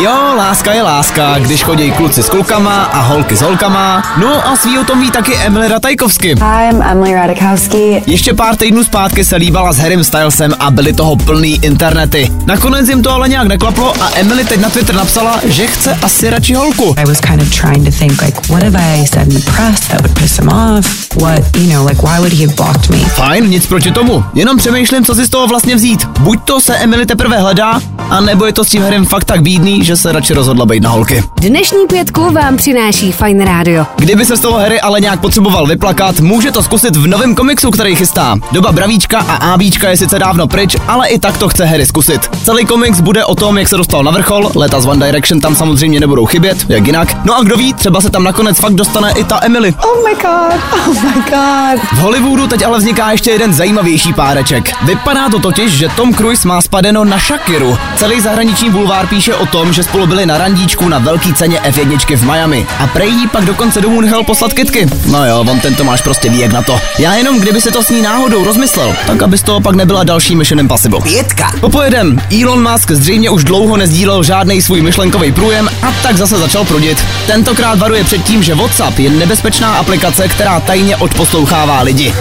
[0.00, 4.02] Jo, láska je láska, když chodí kluci s klukama a holky s holkama.
[4.20, 6.34] No a svý o tom ví taky Emily Ratajkovsky.
[6.34, 8.02] Hi, I'm Emily Radikowski.
[8.06, 12.32] Ještě pár týdnů zpátky se líbala s Harrym Stylesem a byly toho plný internety.
[12.46, 16.30] Nakonec jim to ale nějak neklaplo a Emily teď na Twitter napsala, že chce asi
[16.30, 16.94] radši holku.
[16.98, 19.80] I was kind of trying to think like, what have I said in the press
[19.80, 21.06] that would piss him off?
[21.14, 22.98] What, you know, like why would he have blocked me?
[22.98, 24.24] Fajn, nic proti tomu.
[24.34, 26.04] Jenom přemýšlím, co si z toho vlastně vzít.
[26.20, 29.42] Buď to se Emily teprve hledá, a nebo je to s tím Harrym fakt tak
[29.42, 31.24] bídný, že se radši rozhodla být na holky.
[31.36, 33.86] Dnešní pětku vám přináší Fine Radio.
[33.96, 37.70] Kdyby se z toho Harry ale nějak potřeboval vyplakat, může to zkusit v novém komiksu,
[37.70, 38.36] který chystá.
[38.52, 42.30] Doba Bravíčka a Ábíčka je sice dávno pryč, ale i tak to chce Harry zkusit.
[42.44, 45.54] Celý komiks bude o tom, jak se dostal na vrchol, leta z One Direction tam
[45.56, 47.16] samozřejmě nebudou chybět, jak jinak.
[47.24, 49.74] No a kdo ví, třeba se tam nakonec fakt dostane i ta Emily.
[49.84, 51.82] Oh my god, oh my god.
[51.92, 54.84] V Hollywoodu teď ale vzniká ještě jeden zajímavější páreček.
[54.84, 57.78] Vypadá to totiž, že Tom Cruise má spadeno na Shakiru.
[57.96, 62.16] Celý zahraniční bulvár píše o tom, že spolu byli na randíčku na velký ceně F1
[62.16, 62.66] v Miami.
[62.78, 64.86] A prej jí pak dokonce domů nechal poslat kitky.
[65.06, 66.80] No jo, on ten Tomáš prostě ví jak na to.
[66.98, 70.04] Já jenom, kdyby si to s ní náhodou rozmyslel, tak aby z toho pak nebyla
[70.04, 71.00] další Mission Impossible.
[71.00, 71.52] Pětka.
[71.60, 76.64] Popojedem, Elon Musk zřejmě už dlouho nezdílel žádný svůj myšlenkový průjem a tak zase začal
[76.64, 76.98] prudit.
[77.26, 82.14] Tentokrát varuje před tím, že WhatsApp je nebezpečná aplikace, která tajně odposlouchává lidi.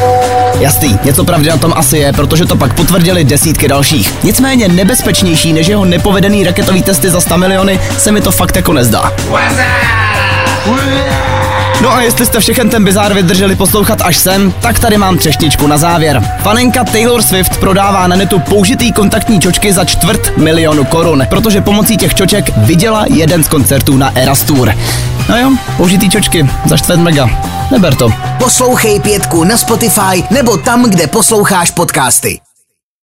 [0.59, 4.13] Jasný, něco pravdy na tom asi je, protože to pak potvrdili desítky dalších.
[4.23, 8.73] Nicméně nebezpečnější než jeho nepovedený raketový testy za 100 miliony se mi to fakt jako
[8.73, 9.11] nezdá.
[11.81, 15.67] No a jestli jste všechen ten bizár vydrželi poslouchat až sem, tak tady mám třešničku
[15.67, 16.21] na závěr.
[16.43, 21.97] Fanenka Taylor Swift prodává na netu použitý kontaktní čočky za čtvrt milionu korun, protože pomocí
[21.97, 24.73] těch čoček viděla jeden z koncertů na Eras Tour.
[25.29, 27.29] No jo, použitý čočky za čtvrt mega.
[27.71, 28.09] Neber to.
[28.37, 32.44] Poslouchej pětku na Spotify nebo tam, kde posloucháš podcasty.